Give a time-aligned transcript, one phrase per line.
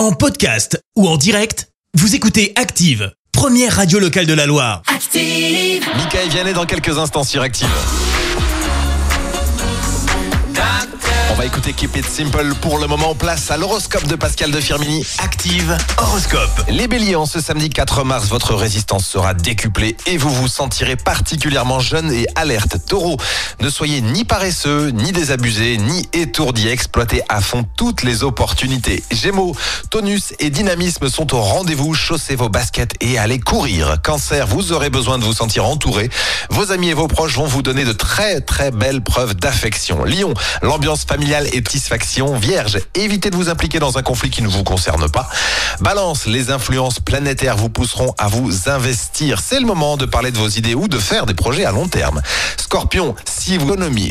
[0.00, 4.80] En podcast ou en direct, vous écoutez Active, première radio locale de la Loire.
[4.86, 5.84] Active.
[5.94, 7.68] Michael Vianney dans quelques instants sur Active.
[11.40, 13.14] Va écouter Keep It Simple pour le moment.
[13.14, 15.06] Place à l'horoscope de Pascal de Firmini.
[15.24, 16.66] Active horoscope.
[16.68, 21.80] Les béliers, ce samedi 4 mars, votre résistance sera décuplée et vous vous sentirez particulièrement
[21.80, 22.76] jeune et alerte.
[22.86, 23.16] Taureau,
[23.60, 26.68] ne soyez ni paresseux, ni désabusé, ni étourdi.
[26.68, 29.02] Exploitez à fond toutes les opportunités.
[29.10, 29.56] Gémeaux,
[29.88, 31.94] tonus et dynamisme sont au rendez-vous.
[31.94, 34.02] Chaussez vos baskets et allez courir.
[34.02, 36.10] Cancer, vous aurez besoin de vous sentir entouré.
[36.50, 40.04] Vos amis et vos proches vont vous donner de très très belles preuves d'affection.
[40.04, 42.36] Lion, l'ambiance familiale et satisfaction.
[42.36, 45.28] Vierge, évitez de vous impliquer dans un conflit qui ne vous concerne pas.
[45.80, 49.40] Balance, les influences planétaires vous pousseront à vous investir.
[49.40, 51.86] C'est le moment de parler de vos idées ou de faire des projets à long
[51.86, 52.20] terme.
[52.56, 53.14] Scorpion,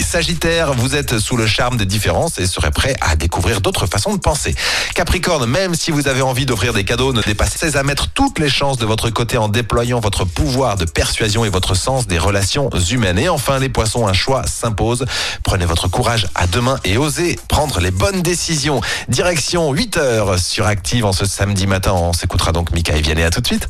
[0.01, 4.13] Sagittaire, vous êtes sous le charme des différences et serez prêt à découvrir d'autres façons
[4.13, 4.55] de penser.
[4.95, 8.49] Capricorne, même si vous avez envie d'offrir des cadeaux, ne dépassez à mettre toutes les
[8.49, 12.71] chances de votre côté en déployant votre pouvoir de persuasion et votre sens des relations
[12.89, 13.19] humaines.
[13.19, 15.05] Et enfin, les poissons, un choix s'impose.
[15.43, 18.81] Prenez votre courage à deux mains et osez prendre les bonnes décisions.
[19.09, 21.93] Direction 8 heures sur Active en ce samedi matin.
[21.93, 23.23] On s'écoutera donc Mika et Vianney.
[23.23, 23.69] À tout de suite.